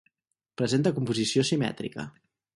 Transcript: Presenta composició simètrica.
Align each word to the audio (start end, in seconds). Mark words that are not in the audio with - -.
Presenta 0.61 0.93
composició 0.95 1.45
simètrica. 1.53 2.09